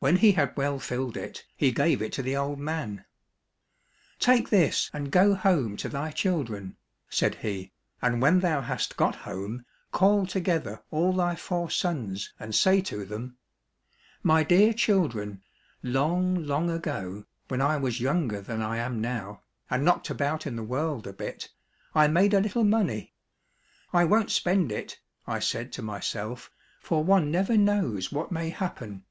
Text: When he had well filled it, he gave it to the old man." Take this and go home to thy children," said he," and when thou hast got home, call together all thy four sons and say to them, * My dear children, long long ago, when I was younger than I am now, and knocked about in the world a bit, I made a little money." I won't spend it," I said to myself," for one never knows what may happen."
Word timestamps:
When 0.00 0.14
he 0.18 0.30
had 0.30 0.56
well 0.56 0.78
filled 0.78 1.16
it, 1.16 1.44
he 1.56 1.72
gave 1.72 2.00
it 2.00 2.12
to 2.12 2.22
the 2.22 2.36
old 2.36 2.60
man." 2.60 3.04
Take 4.20 4.48
this 4.50 4.90
and 4.92 5.10
go 5.10 5.34
home 5.34 5.76
to 5.78 5.88
thy 5.88 6.12
children," 6.12 6.76
said 7.10 7.34
he," 7.34 7.72
and 8.00 8.22
when 8.22 8.38
thou 8.38 8.60
hast 8.60 8.96
got 8.96 9.16
home, 9.16 9.66
call 9.90 10.24
together 10.24 10.84
all 10.92 11.12
thy 11.12 11.34
four 11.34 11.68
sons 11.68 12.32
and 12.38 12.54
say 12.54 12.80
to 12.82 13.04
them, 13.04 13.38
* 13.82 14.22
My 14.32 14.44
dear 14.44 14.72
children, 14.72 15.42
long 15.82 16.44
long 16.46 16.70
ago, 16.70 17.24
when 17.48 17.60
I 17.60 17.76
was 17.76 18.00
younger 18.00 18.40
than 18.40 18.62
I 18.62 18.76
am 18.76 19.00
now, 19.00 19.42
and 19.68 19.84
knocked 19.84 20.10
about 20.10 20.46
in 20.46 20.54
the 20.54 20.62
world 20.62 21.08
a 21.08 21.12
bit, 21.12 21.48
I 21.92 22.06
made 22.06 22.34
a 22.34 22.40
little 22.40 22.62
money." 22.62 23.14
I 23.92 24.04
won't 24.04 24.30
spend 24.30 24.70
it," 24.70 25.00
I 25.26 25.40
said 25.40 25.72
to 25.72 25.82
myself," 25.82 26.52
for 26.84 27.02
one 27.02 27.32
never 27.32 27.56
knows 27.56 28.12
what 28.12 28.30
may 28.30 28.50
happen." 28.50 29.02